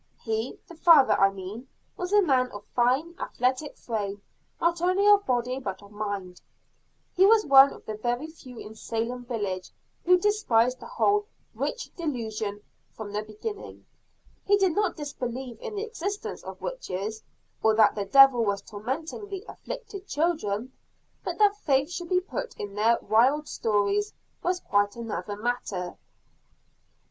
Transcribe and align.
He, 0.23 0.57
the 0.67 0.73
father 0.73 1.13
I 1.13 1.29
mean, 1.29 1.67
was 1.95 2.11
a 2.11 2.23
man 2.23 2.49
of 2.53 2.65
fine, 2.75 3.13
athletic 3.19 3.77
frame, 3.77 4.19
not 4.59 4.81
only 4.81 5.05
of 5.07 5.27
body 5.27 5.59
but 5.59 5.83
of 5.83 5.91
mind. 5.91 6.41
He 7.15 7.27
was 7.27 7.45
one 7.45 7.71
of 7.71 7.85
the 7.85 7.97
very 7.97 8.25
few 8.25 8.57
in 8.57 8.73
Salem 8.73 9.25
village 9.25 9.69
who 10.03 10.17
despised 10.17 10.79
the 10.79 10.87
whole 10.87 11.27
witch 11.53 11.95
delusion 11.95 12.61
from 12.91 13.11
the 13.13 13.21
beginning. 13.21 13.85
He 14.47 14.57
did 14.57 14.73
not 14.73 14.95
disbelieve 14.95 15.59
in 15.61 15.75
the 15.75 15.83
existence 15.83 16.43
of 16.43 16.63
witches 16.63 17.21
or 17.61 17.75
that 17.75 17.93
the 17.93 18.05
devil 18.05 18.43
was 18.43 18.63
tormenting 18.63 19.27
the 19.29 19.45
"afflicted 19.47 20.07
children" 20.07 20.71
but 21.23 21.37
that 21.37 21.55
faith 21.57 21.91
should 21.91 22.09
be 22.09 22.21
put 22.21 22.55
in 22.57 22.73
their 22.73 22.97
wild 23.03 23.47
stories 23.47 24.13
was 24.41 24.61
quite 24.61 24.95
another 24.95 25.35
matter. 25.37 25.95